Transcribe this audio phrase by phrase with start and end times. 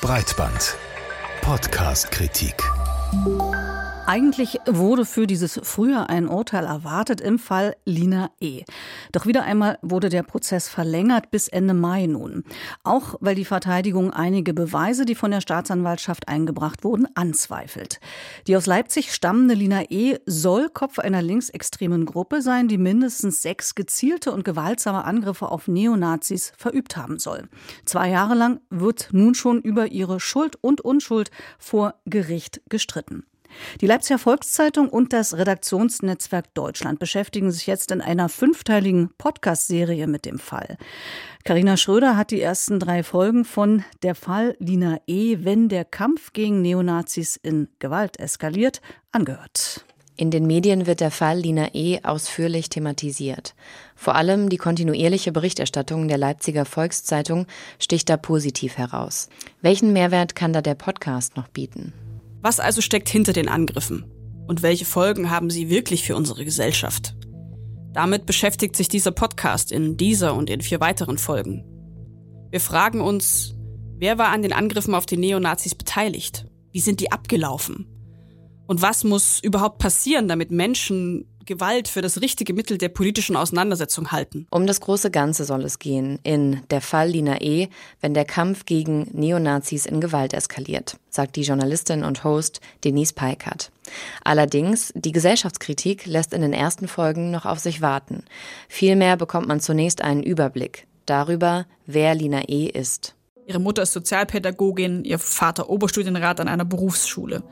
[0.00, 0.78] Breitband.
[1.42, 2.62] Podcast-Kritik.
[4.10, 8.64] Eigentlich wurde für dieses Frühjahr ein Urteil erwartet im Fall Lina E.
[9.12, 12.42] Doch wieder einmal wurde der Prozess verlängert bis Ende Mai nun.
[12.82, 18.00] Auch weil die Verteidigung einige Beweise, die von der Staatsanwaltschaft eingebracht wurden, anzweifelt.
[18.48, 20.18] Die aus Leipzig stammende Lina E.
[20.26, 26.52] soll Kopf einer linksextremen Gruppe sein, die mindestens sechs gezielte und gewaltsame Angriffe auf Neonazis
[26.58, 27.48] verübt haben soll.
[27.84, 33.22] Zwei Jahre lang wird nun schon über ihre Schuld und Unschuld vor Gericht gestritten.
[33.80, 40.24] Die Leipziger Volkszeitung und das Redaktionsnetzwerk Deutschland beschäftigen sich jetzt in einer fünfteiligen Podcast-Serie mit
[40.24, 40.76] dem Fall.
[41.44, 46.32] Karina Schröder hat die ersten drei Folgen von Der Fall Lina E., wenn der Kampf
[46.32, 49.84] gegen Neonazis in Gewalt eskaliert, angehört.
[50.20, 52.00] In den Medien wird der Fall Lina E.
[52.02, 53.54] ausführlich thematisiert.
[53.96, 57.46] Vor allem die kontinuierliche Berichterstattung der Leipziger Volkszeitung
[57.78, 59.30] sticht da positiv heraus.
[59.62, 61.94] Welchen Mehrwert kann da der Podcast noch bieten?
[62.42, 64.04] Was also steckt hinter den Angriffen?
[64.46, 67.14] Und welche Folgen haben sie wirklich für unsere Gesellschaft?
[67.92, 71.64] Damit beschäftigt sich dieser Podcast in dieser und in vier weiteren Folgen.
[72.50, 73.54] Wir fragen uns,
[73.98, 76.46] wer war an den Angriffen auf die Neonazis beteiligt?
[76.72, 77.86] Wie sind die abgelaufen?
[78.66, 84.12] Und was muss überhaupt passieren, damit Menschen Gewalt für das richtige Mittel der politischen Auseinandersetzung
[84.12, 84.46] halten.
[84.50, 87.66] Um das große Ganze soll es gehen in Der Fall Lina E.,
[88.00, 93.72] wenn der Kampf gegen Neonazis in Gewalt eskaliert, sagt die Journalistin und Host Denise Peikert.
[94.22, 98.22] Allerdings, die Gesellschaftskritik lässt in den ersten Folgen noch auf sich warten.
[98.68, 102.66] Vielmehr bekommt man zunächst einen Überblick darüber, wer Lina E.
[102.66, 103.16] ist.
[103.44, 107.42] Ihre Mutter ist Sozialpädagogin, ihr Vater Oberstudienrat an einer Berufsschule.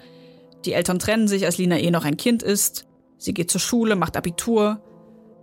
[0.65, 1.91] Die Eltern trennen sich, als Lina E.
[1.91, 2.85] noch ein Kind ist.
[3.19, 4.81] Sie geht zur Schule, macht Abitur.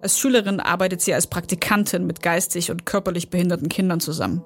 [0.02, 4.44] Als Schülerin arbeitet sie als Praktikantin mit geistig und körperlich behinderten Kindern zusammen.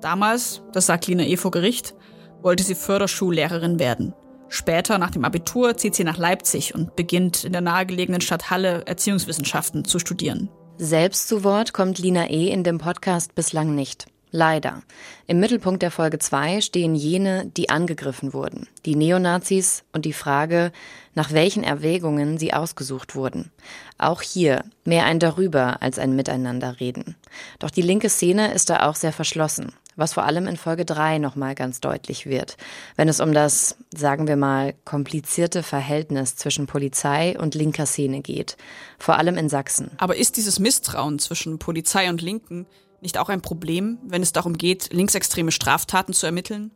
[0.00, 1.36] Damals, das sagt Lina E.
[1.36, 1.94] vor Gericht,
[2.40, 4.14] wollte sie Förderschullehrerin werden.
[4.48, 8.86] Später, nach dem Abitur, zieht sie nach Leipzig und beginnt in der nahegelegenen Stadt Halle
[8.86, 10.48] Erziehungswissenschaften zu studieren.
[10.78, 12.48] Selbst zu Wort kommt Lina E.
[12.48, 14.06] in dem Podcast bislang nicht.
[14.30, 14.82] Leider.
[15.26, 20.70] Im Mittelpunkt der Folge 2 stehen jene, die angegriffen wurden, die Neonazis und die Frage,
[21.14, 23.50] nach welchen Erwägungen sie ausgesucht wurden.
[23.96, 27.16] Auch hier mehr ein Darüber als ein Miteinanderreden.
[27.58, 31.18] Doch die linke Szene ist da auch sehr verschlossen, was vor allem in Folge 3
[31.18, 32.58] nochmal ganz deutlich wird,
[32.96, 38.58] wenn es um das, sagen wir mal, komplizierte Verhältnis zwischen Polizei und linker Szene geht,
[38.98, 39.90] vor allem in Sachsen.
[39.96, 42.66] Aber ist dieses Misstrauen zwischen Polizei und Linken
[43.00, 46.70] nicht auch ein Problem, wenn es darum geht, linksextreme Straftaten zu ermitteln?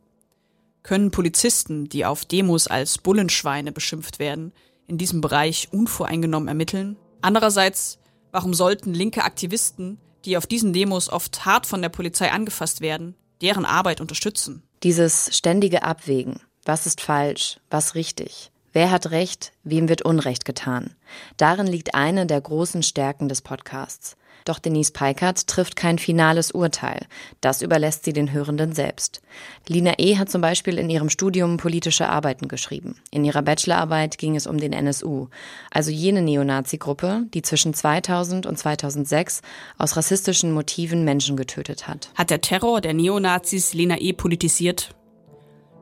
[0.83, 4.53] Können Polizisten, die auf Demos als Bullenschweine beschimpft werden,
[4.87, 6.97] in diesem Bereich unvoreingenommen ermitteln?
[7.21, 7.99] Andererseits,
[8.31, 13.15] warum sollten linke Aktivisten, die auf diesen Demos oft hart von der Polizei angefasst werden,
[13.41, 14.63] deren Arbeit unterstützen?
[14.83, 20.95] Dieses ständige Abwägen, was ist falsch, was richtig, wer hat Recht, wem wird Unrecht getan,
[21.37, 24.17] darin liegt eine der großen Stärken des Podcasts.
[24.45, 27.05] Doch Denise Peikert trifft kein finales Urteil.
[27.41, 29.21] Das überlässt sie den Hörenden selbst.
[29.67, 30.17] Lina E.
[30.17, 32.95] hat zum Beispiel in ihrem Studium politische Arbeiten geschrieben.
[33.11, 35.27] In ihrer Bachelorarbeit ging es um den NSU,
[35.71, 39.41] also jene Neonazi-Gruppe, die zwischen 2000 und 2006
[39.77, 42.09] aus rassistischen Motiven Menschen getötet hat.
[42.15, 44.13] Hat der Terror der Neonazis Lina E.
[44.13, 44.93] politisiert?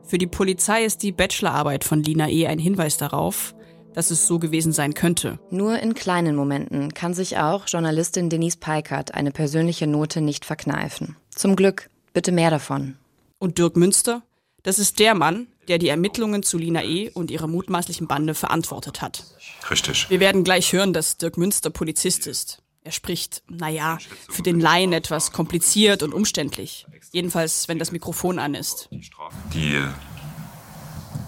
[0.04, 2.46] Für die Polizei ist die Bachelorarbeit von Lina E.
[2.46, 3.54] ein Hinweis darauf,
[3.94, 5.38] dass es so gewesen sein könnte.
[5.50, 11.16] Nur in kleinen Momenten kann sich auch Journalistin Denise Peikert eine persönliche Note nicht verkneifen.
[11.34, 12.96] Zum Glück, bitte mehr davon.
[13.38, 14.22] Und Dirk Münster?
[14.62, 17.10] Das ist der Mann, der die Ermittlungen zu Lina E.
[17.10, 19.24] und ihrer mutmaßlichen Bande verantwortet hat.
[19.70, 20.08] Richtig.
[20.10, 22.61] Wir werden gleich hören, dass Dirk Münster Polizist ist.
[22.84, 23.98] Er spricht, naja,
[24.28, 26.86] für den Laien etwas kompliziert und umständlich.
[27.12, 28.88] Jedenfalls, wenn das Mikrofon an ist.
[29.54, 29.80] Die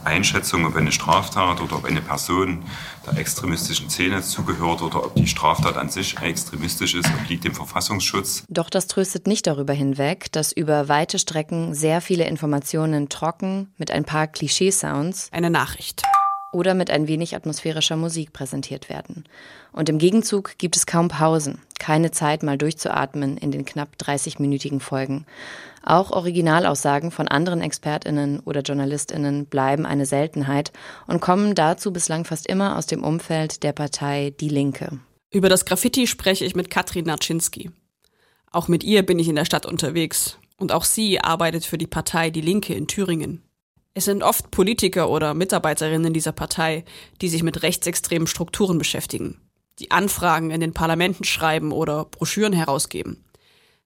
[0.04, 2.64] Einschätzung, ob eine Straftat oder ob eine Person
[3.06, 8.44] der extremistischen Szene zugehört oder ob die Straftat an sich extremistisch ist, obliegt dem Verfassungsschutz.
[8.48, 13.90] Doch das tröstet nicht darüber hinweg, dass über weite Strecken sehr viele Informationen trocken mit
[13.90, 16.02] ein paar Klischeesounds eine Nachricht
[16.54, 19.24] oder mit ein wenig atmosphärischer Musik präsentiert werden.
[19.72, 24.80] Und im Gegenzug gibt es kaum Pausen, keine Zeit mal durchzuatmen in den knapp 30-minütigen
[24.80, 25.26] Folgen.
[25.82, 30.72] Auch Originalaussagen von anderen Expertinnen oder Journalistinnen bleiben eine Seltenheit
[31.06, 35.00] und kommen dazu bislang fast immer aus dem Umfeld der Partei Die Linke.
[35.30, 37.70] Über das Graffiti spreche ich mit Katrin Naczynski.
[38.50, 40.38] Auch mit ihr bin ich in der Stadt unterwegs.
[40.56, 43.42] Und auch sie arbeitet für die Partei Die Linke in Thüringen.
[43.96, 46.84] Es sind oft Politiker oder Mitarbeiterinnen dieser Partei,
[47.20, 49.40] die sich mit rechtsextremen Strukturen beschäftigen,
[49.78, 53.24] die Anfragen in den Parlamenten schreiben oder Broschüren herausgeben.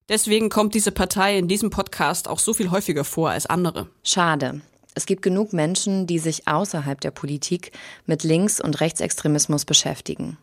[0.08, 3.88] Deswegen kommt diese Partei in diesem Podcast auch so viel häufiger vor als andere.
[4.02, 4.62] Schade.
[4.94, 7.72] Es gibt genug Menschen, die sich außerhalb der Politik
[8.06, 10.38] mit Links- und Rechtsextremismus beschäftigen.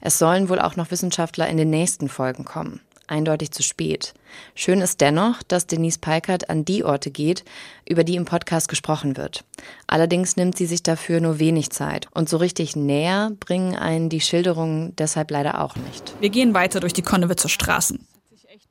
[0.00, 2.80] Es sollen wohl auch noch Wissenschaftler in den nächsten Folgen kommen.
[3.12, 4.14] Eindeutig zu spät.
[4.54, 7.44] Schön ist dennoch, dass Denise Peikert an die Orte geht,
[7.86, 9.44] über die im Podcast gesprochen wird.
[9.86, 12.08] Allerdings nimmt sie sich dafür nur wenig Zeit.
[12.14, 16.14] Und so richtig näher bringen einen die Schilderungen deshalb leider auch nicht.
[16.20, 18.08] Wir gehen weiter durch die Konnewitzer Straßen.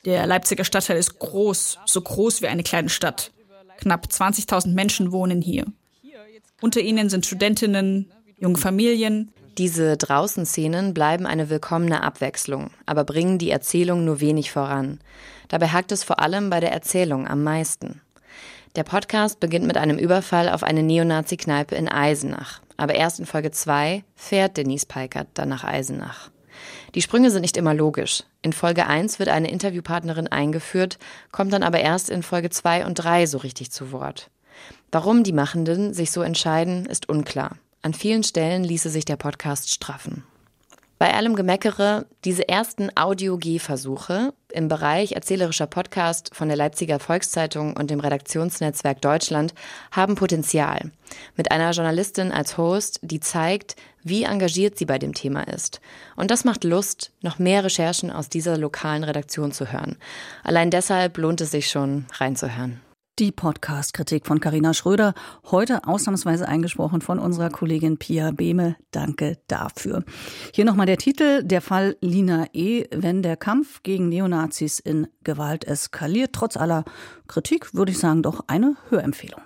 [0.05, 3.31] Der Leipziger Stadtteil ist groß, so groß wie eine kleine Stadt.
[3.77, 5.67] Knapp 20.000 Menschen wohnen hier.
[6.61, 13.51] Unter ihnen sind Studentinnen, junge Familien, diese Draußenszenen bleiben eine willkommene Abwechslung, aber bringen die
[13.51, 14.99] Erzählung nur wenig voran.
[15.49, 18.01] Dabei hakt es vor allem bei der Erzählung am meisten.
[18.77, 22.61] Der Podcast beginnt mit einem Überfall auf eine Neonazi-Kneipe in Eisenach.
[22.77, 26.31] Aber erst in Folge 2 fährt Denise Peikert dann nach Eisenach.
[26.95, 28.23] Die Sprünge sind nicht immer logisch.
[28.41, 30.97] In Folge 1 wird eine Interviewpartnerin eingeführt,
[31.31, 34.29] kommt dann aber erst in Folge 2 und 3 so richtig zu Wort.
[34.91, 37.57] Warum die Machenden sich so entscheiden, ist unklar.
[37.83, 40.23] An vielen Stellen ließe sich der Podcast straffen.
[41.01, 47.89] Bei allem Gemeckere, diese ersten Audio-G-Versuche im Bereich erzählerischer Podcast von der Leipziger Volkszeitung und
[47.89, 49.55] dem Redaktionsnetzwerk Deutschland
[49.89, 50.91] haben Potenzial.
[51.35, 55.81] Mit einer Journalistin als Host, die zeigt, wie engagiert sie bei dem Thema ist.
[56.15, 59.97] Und das macht Lust, noch mehr Recherchen aus dieser lokalen Redaktion zu hören.
[60.43, 62.79] Allein deshalb lohnt es sich schon, reinzuhören.
[63.19, 65.13] Die Podcast-Kritik von Carina Schröder,
[65.51, 68.77] heute ausnahmsweise eingesprochen von unserer Kollegin Pia Behme.
[68.91, 70.05] Danke dafür.
[70.53, 75.65] Hier nochmal der Titel, der Fall Lina E., wenn der Kampf gegen Neonazis in Gewalt
[75.65, 76.31] eskaliert.
[76.33, 76.85] Trotz aller
[77.27, 79.41] Kritik würde ich sagen, doch eine Hörempfehlung.